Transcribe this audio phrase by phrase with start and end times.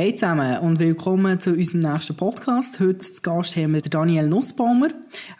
[0.00, 2.78] Hey zusammen und willkommen zu unserem nächsten Podcast.
[2.78, 4.90] Heute zu Gast haben wir Daniel Nussbaumer.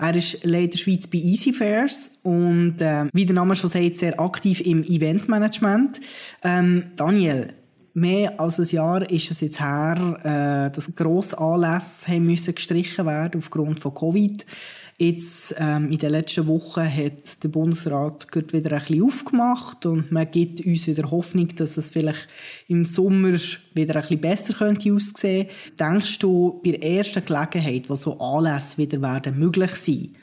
[0.00, 4.18] Er ist Leiter Schweiz bei Easy Fairs und äh, wie der Name schon sagt, sehr
[4.18, 6.00] aktiv im Eventmanagement.
[6.42, 7.52] Ähm, Daniel,
[7.94, 13.06] mehr als ein Jahr ist es jetzt her, äh, dass grosse Anlässe haben müssen gestrichen
[13.06, 14.45] werden aufgrund von Covid.
[15.01, 20.28] Jetzt, ähm, in den letzten Wochen hat der Bundesrat wieder ein bisschen aufgemacht und man
[20.28, 22.27] gibt uns wieder Hoffnung, dass es vielleicht
[22.66, 23.38] im Sommer
[23.74, 25.47] wieder ein bisschen besser könnte aussehen.
[25.79, 30.16] Denkst du, bei der ersten Gelegenheit, wo so Anlässe wieder werden möglich sein,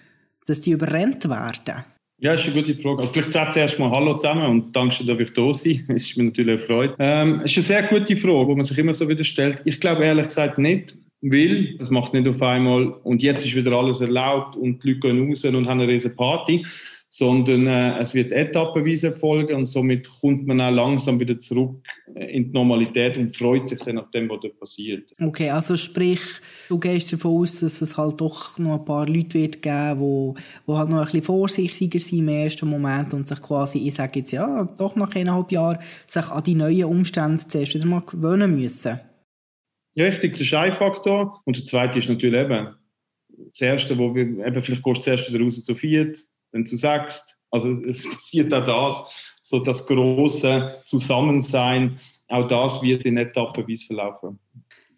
[0.46, 1.86] dass die überrennt werden?
[2.20, 3.00] Ja, ist eine gute Frage.
[3.00, 6.26] Also vielleicht zuerst erstmal Hallo zusammen und danke, dass ich da sein Es ist mir
[6.26, 6.96] natürlich eine Freude.
[7.00, 9.62] Ähm, ist eine sehr gute Frage, die man sich immer so wieder stellt.
[9.64, 10.98] Ich glaube ehrlich gesagt nicht
[11.32, 11.76] will.
[11.78, 15.30] Das macht nicht auf einmal und jetzt ist wieder alles erlaubt und die Leute gehen
[15.30, 16.66] raus und haben eine riesige Party,
[17.10, 21.82] sondern äh, es wird etappenweise folgen und somit kommt man auch langsam wieder zurück
[22.14, 25.12] äh, in die Normalität und freut sich dann auf dem, was dort passiert.
[25.22, 26.20] Okay, also sprich,
[26.68, 30.36] du gehst davon aus, dass es halt doch noch ein paar Leute wird geben, wo,
[30.66, 34.20] wo halt noch ein bisschen vorsichtiger sind im ersten Moment und sich quasi, ich sage
[34.20, 38.56] jetzt ja, doch nach eineinhalb Jahren, sich an die neuen Umstände zuerst wieder mal gewöhnen
[38.56, 39.00] müssen.
[39.98, 41.42] Richtig, der Scheinfaktor.
[41.46, 42.76] Und der zweite ist natürlich eben
[43.50, 46.20] das Erste, wo wir, eben, vielleicht gehst du zuerst wieder raus zu viert,
[46.52, 47.38] wenn du sagst.
[47.52, 49.04] Also es passiert auch das,
[49.42, 54.40] so das große Zusammensein, auch das wird in etappenweise verlaufen.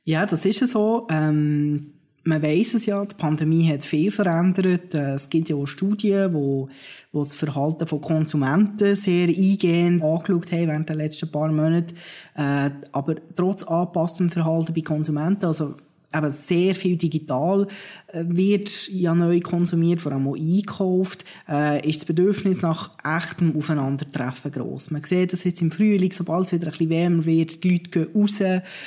[0.04, 1.06] Ja, das ist ja so.
[1.12, 1.97] Ähm,
[2.28, 4.94] man weiß es ja, die Pandemie hat viel verändert.
[4.94, 6.68] Äh, es gibt ja auch Studien, wo,
[7.12, 11.96] wo das Verhalten von Konsumenten sehr eingehend angeschaut haben während der letzten paar Monate.
[12.36, 15.76] Äh, aber trotz angepasstem Verhalten bei Konsumenten, also
[16.14, 17.68] eben sehr viel digital
[18.08, 23.56] äh, wird ja neu konsumiert, vor allem auch einkauft, äh, ist das Bedürfnis nach echtem
[23.56, 24.92] Aufeinandertreffen groß.
[24.92, 27.90] Man sieht das jetzt im Frühling, sobald es wieder ein bisschen wärmer wird, die Leute
[27.90, 28.42] gehen raus,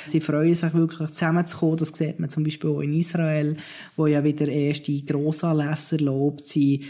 [0.05, 1.77] sie freuen sich wirklich zusammenzukommen.
[1.77, 3.57] Das sieht man zum Beispiel auch in Israel,
[3.95, 6.83] wo ja wieder erste Grossanlässe erlaubt sind.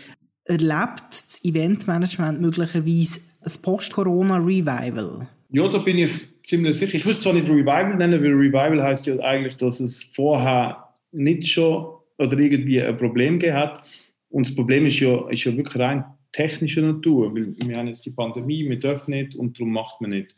[0.45, 5.27] Erlebt das Eventmanagement möglicherweise ein Post-Corona-Revival?
[5.49, 6.11] Ja, da bin ich
[6.43, 6.95] ziemlich sicher.
[6.95, 10.83] Ich würde es zwar nicht Revival nennen, weil Revival heißt ja eigentlich, dass es vorher
[11.11, 11.87] nicht schon
[12.17, 13.81] oder irgendwie ein Problem gehabt
[14.29, 18.05] Und das Problem ist ja, ist ja wirklich rein technischer Natur, weil wir haben jetzt
[18.05, 20.35] die Pandemie, wir dürfen nicht und darum macht man nicht.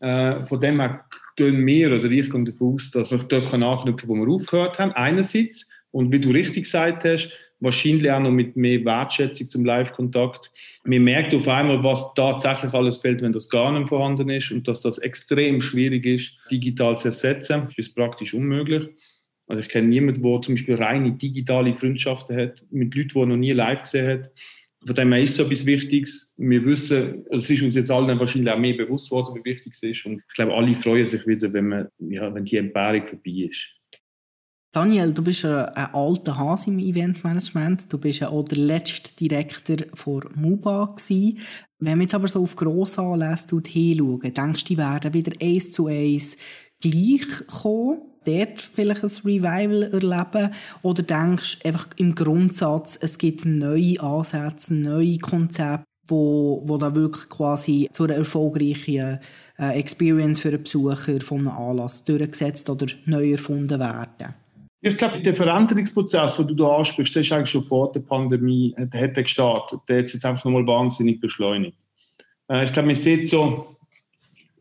[0.00, 1.04] Äh, von dem her
[1.36, 4.92] gehen wir, oder ich gehe davon aus, dass wir dort anknüpfen wo wir aufgehört haben,
[4.92, 5.68] einerseits.
[5.92, 10.50] Und wie du richtig gesagt hast, noch mit mehr Wertschätzung zum Live-Kontakt.
[10.84, 14.66] Man merkt auf einmal, was tatsächlich alles fehlt, wenn das gar nicht vorhanden ist und
[14.66, 17.64] dass das extrem schwierig ist, digital zu ersetzen.
[17.66, 18.88] Das ist praktisch unmöglich.
[19.46, 23.26] Also ich kenne niemanden, der zum Beispiel reine digitale Freundschaften hat, mit Leuten, die er
[23.26, 24.30] noch nie live gesehen hat.
[24.86, 26.34] Von dem her ist so etwas Wichtiges.
[26.38, 29.82] Wir wissen, es ist uns jetzt allen wahrscheinlich auch mehr bewusst worden, wie wichtig es
[29.82, 30.06] ist.
[30.06, 33.68] Und ich glaube, alle freuen sich wieder, wenn, man, ja, wenn die Entbehrung vorbei ist.
[34.72, 37.92] Daniel, du bist ein, ein alter Hase im Eventmanagement.
[37.92, 41.38] Du bist auch der letzte Direktor von MUBA gewesen.
[41.80, 45.88] Wenn man jetzt aber so auf Grossanlässe hinschauen, denkst du, die werden wieder eins zu
[45.88, 46.36] eins
[46.80, 48.02] gleich kommen?
[48.24, 50.54] Dort vielleicht ein Revival erleben?
[50.82, 56.94] Oder denkst du einfach im Grundsatz, es gibt neue Ansätze, neue Konzepte, wo, wo da
[56.94, 59.18] wirklich quasi zu einer erfolgreichen
[59.58, 64.34] äh, Experience für einen Besucher von einem Anlass durchgesetzt oder neu erfunden werden?
[64.82, 68.74] Ich glaube, der Veränderungsprozess, den du da ansprichst, der ist eigentlich schon vor der Pandemie,
[68.76, 69.80] äh, der hat gestartet.
[69.88, 71.76] Der hat jetzt einfach nochmal wahnsinnig beschleunigt.
[72.48, 73.76] Äh, ich glaube, man sieht so,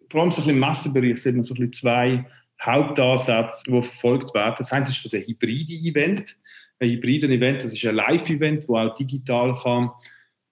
[0.09, 2.25] vor allem so im Messebereich, sieht man so ein zwei
[2.61, 4.55] Hauptansätze, die verfolgt werden.
[4.57, 6.37] Das eine ist so der hybride Event.
[6.79, 9.91] Ein hybride Event, das ist ein Live-Event, das auch digital kann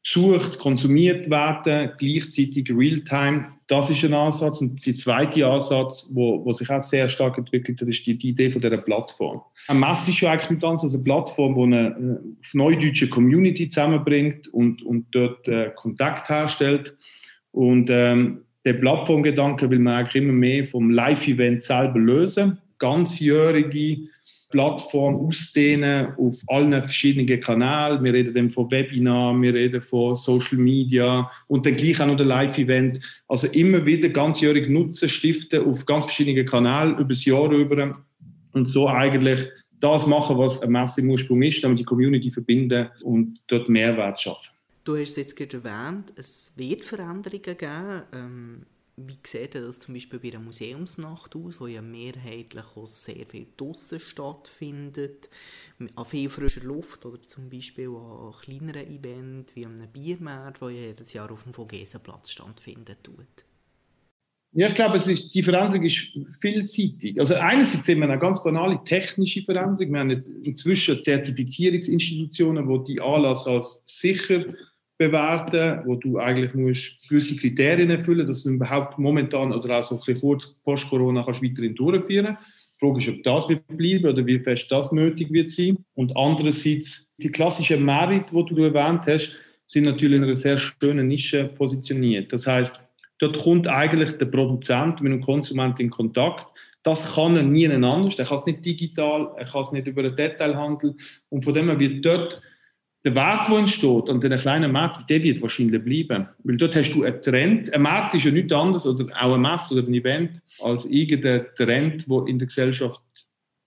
[0.08, 3.48] gesucht, konsumiert werden, gleichzeitig Realtime.
[3.68, 4.62] Das ist ein Ansatz.
[4.62, 8.30] Und der zweite Ansatz, wo, wo sich auch sehr stark entwickelt hat, ist die, die
[8.30, 9.42] Idee von dieser Plattform.
[9.68, 12.20] Ein Mess ist ja eigentlich nicht anders als eine Plattform, die eine, eine
[12.54, 16.96] neudeutsche Community zusammenbringt und, und dort äh, Kontakt herstellt.
[17.52, 22.60] Und ähm, der Plattformgedanke will man eigentlich immer mehr vom Live-Event selber lösen.
[22.80, 24.08] Ganzjährige
[24.50, 28.04] Plattform ausdehnen auf allen verschiedenen Kanälen.
[28.04, 32.18] Wir reden dann von Webinar, wir reden von Social Media und dann gleich auch noch
[32.18, 33.00] der Live-Event.
[33.28, 37.98] Also immer wieder ganzjährig Nutzen stiften auf ganz verschiedene Kanäle über das Jahr über
[38.54, 39.48] und so eigentlich
[39.80, 44.20] das machen, was ein Messe im Ursprung ist, damit die Community verbinden und dort Mehrwert
[44.20, 44.50] schaffen.
[44.84, 48.02] Du hast es jetzt gerade erwähnt, es wird Veränderungen geben.
[48.14, 48.62] Ähm
[49.00, 53.46] wie sieht das zum Beispiel bei einer Museumsnacht aus, wo ja mehrheitlich auch sehr viel
[53.56, 55.30] draussen stattfindet,
[55.96, 60.88] an viel frischer Luft oder zum Beispiel an kleineren Events wie einem Biermarkt, wo ja
[60.88, 63.46] jedes Jahr auf dem Vogesenplatz stattfinden tut?
[64.54, 67.20] Ja, ich glaube, es ist, die Veränderung ist vielseitig.
[67.20, 69.94] Also einerseits sehen wir eine ganz banale technische Veränderung.
[69.94, 74.46] Wir haben jetzt inzwischen Zertifizierungsinstitutionen, die die Anlass als sicher
[74.98, 79.96] bewerten, wo du eigentlich musst gewisse Kriterien erfüllen, dass du überhaupt momentan oder auch so
[79.96, 82.38] ein bisschen kurz post Corona kannst weiterhin durchführen.
[82.80, 85.78] Die Frage ist, ob das wird bleiben oder wie fest das nötig wird sein.
[85.96, 89.34] Und andererseits die klassischen Merit, die du erwähnt hast,
[89.68, 92.32] sind natürlich in einer sehr schönen Nische positioniert.
[92.32, 92.82] Das heißt,
[93.20, 96.48] dort kommt eigentlich der Produzent mit dem Konsument in Kontakt.
[96.84, 98.18] Das kann er nie anders.
[98.18, 100.96] Er kann es nicht digital, er kann es nicht über den Detailhandel.
[101.30, 102.42] Und von dem her wird dort
[103.08, 106.28] der Wert, der entsteht an diesen kleinen Märkten, der wird wahrscheinlich bleiben.
[106.44, 107.74] Weil dort hast du einen Trend.
[107.74, 111.46] Ein Markt ist ja nichts anderes, oder auch ein Mess oder ein Event, als irgendein
[111.56, 113.02] Trend, der in der Gesellschaft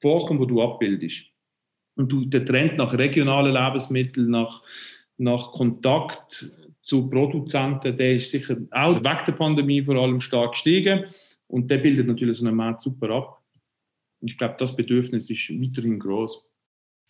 [0.02, 1.22] vorkommt, wo du abbildest.
[1.96, 4.62] Und du, der Trend nach regionalen Lebensmitteln, nach,
[5.16, 6.52] nach Kontakt
[6.82, 11.04] zu Produzenten, der ist sicher auch wegen der Pandemie vor allem stark gestiegen.
[11.46, 13.42] Und der bildet natürlich so einen Markt super ab.
[14.20, 16.44] Und ich glaube, das Bedürfnis ist weiterhin groß.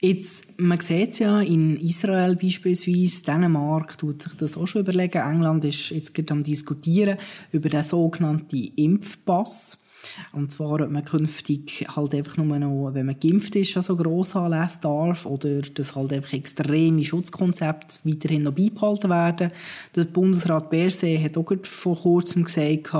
[0.02, 5.18] Jetzt, man sieht es ja in Israel beispielsweise, Dänemark tut sich das auch schon überlegen.
[5.18, 7.18] England ist jetzt gerade am diskutieren
[7.52, 9.84] über den sogenannten Impfpass.
[10.32, 14.34] Und zwar, ob man künftig halt einfach nur noch, wenn man geimpft ist, also gross
[14.34, 19.52] anlesen darf oder dass halt einfach extreme Schutzkonzepte weiterhin noch beibehalten werden.
[19.94, 22.94] Der Bundesrat Bersee hat auch vor kurzem gesagt,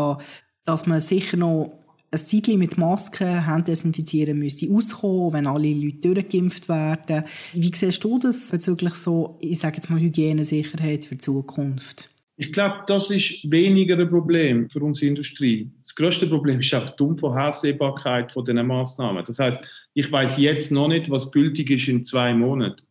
[0.67, 1.80] dass man sicher noch
[2.13, 7.25] ein Zeitchen mit Masken, Hände desinfizieren müsste auskommen, wenn alle Leute durchgeimpft werden.
[7.53, 12.11] Wie siehst du das bezüglich so, ich sage jetzt mal, Hygienesicherheit für die Zukunft?
[12.37, 15.71] Ich glaube, das ist weniger ein Problem für unsere Industrie.
[15.83, 19.25] Das größte Problem ist auch die Unvorhersehbarkeit von diesen Maßnahmen.
[19.27, 19.61] Das heißt,
[19.93, 22.83] ich weiß jetzt noch nicht, was gültig ist in zwei Monaten.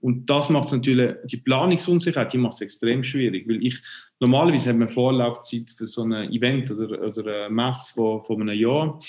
[0.00, 3.80] Und das macht natürlich, die Planungsunsicherheit, die macht es extrem schwierig, weil ich,
[4.20, 8.58] normalerweise hat man Vorlaufzeit für so ein Event oder, oder eine Messe von, von einem
[8.58, 9.00] Jahr.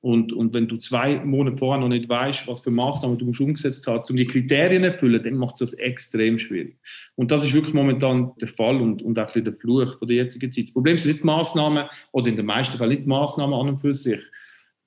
[0.00, 3.40] Und, und wenn du zwei Monate vorher noch nicht weißt, was für Maßnahmen du musst
[3.40, 6.78] umgesetzt hast, um die Kriterien zu erfüllen, dann macht es das extrem schwierig.
[7.16, 10.52] Und das ist wirklich momentan der Fall und, und auch der Fluch von der jetzigen
[10.52, 10.64] Zeit.
[10.64, 13.68] Das Problem sind nicht die Maßnahmen, oder in den meisten Fällen nicht die Maßnahmen an
[13.70, 14.20] und für sich,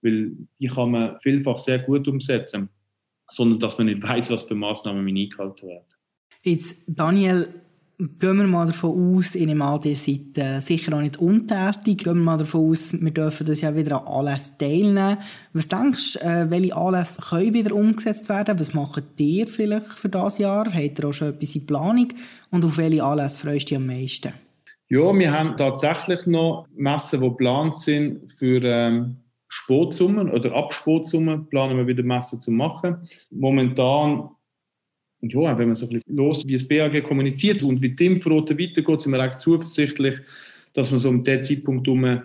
[0.01, 2.69] weil die kann man vielfach sehr gut umsetzen
[3.29, 5.85] sondern dass man nicht weiß, was für Maßnahmen eingehalten werden.
[6.41, 7.47] Jetzt, Daniel,
[7.99, 11.97] gehen wir mal davon aus, in dem Alter seid äh, sicher auch nicht untätig.
[11.97, 15.17] Gehen wir mal davon aus, wir dürfen das ja wieder an Anlässen teilnehmen.
[15.51, 18.57] Was denkst du, äh, welche Anlässe können wieder umgesetzt werden?
[18.57, 20.65] Was macht ihr vielleicht für das Jahr?
[20.73, 22.07] Habt ihr auch schon etwas in Planung?
[22.51, 24.33] Und auf welche Anlässe freust du dich am meisten?
[24.87, 29.17] Ja, wir haben tatsächlich noch Messen, die geplant sind für ähm,
[29.49, 33.09] Sportsummen oder ab Sportsummen planen wir wieder Messen zu machen.
[33.29, 34.29] Momentan,
[35.21, 38.57] ja, wenn man so ein bisschen los, wie das BAG kommuniziert und wie die Impfrote
[38.57, 40.15] weitergeht, sind wir eigentlich zuversichtlich,
[40.73, 42.21] dass wir so um diesen Zeitpunkt herum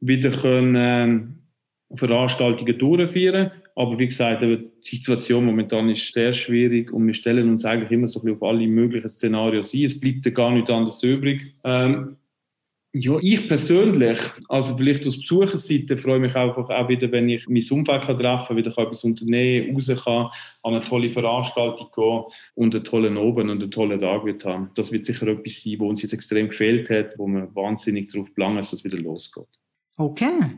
[0.00, 7.06] wieder können, äh, Veranstaltungen durchführen Aber wie gesagt, die Situation momentan ist sehr schwierig und
[7.06, 9.84] wir stellen uns eigentlich immer so ein bisschen auf alle möglichen Szenarien ein.
[9.84, 11.54] Es bleibt gar nicht anders übrig.
[11.64, 12.16] Ähm,
[12.94, 17.64] ja, ich persönlich, also vielleicht aus Besucherseite, freue mich einfach auch wieder, wenn ich mein
[17.70, 20.28] Umfeld treffen kann, wieder etwas unternehmen, raus kann,
[20.62, 22.24] an eine tolle Veranstaltung gehen
[22.54, 24.70] und einen tollen Abend und einen tollen Tag wird haben.
[24.74, 28.32] Das wird sicher etwas sein, wo uns jetzt extrem gefehlt hat, wo wir wahnsinnig darauf
[28.34, 29.48] planen, dass es wieder losgeht.
[29.96, 30.50] Okay.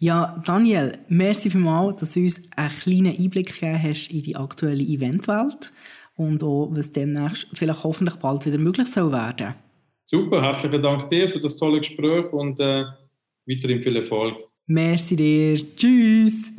[0.00, 4.82] Ja, Daniel, merci vielmals, dass du uns einen kleinen Einblick gegeben hast in die aktuelle
[4.82, 5.72] Eventwelt
[6.16, 9.54] und auch, was demnächst vielleicht hoffentlich bald wieder möglich soll werden.
[10.14, 12.84] Super, herzlichen Dank dir für das tolle Gespräch und äh,
[13.46, 14.36] weiterhin viel Erfolg.
[14.66, 15.56] Merci dir.
[15.74, 16.52] Tschüss.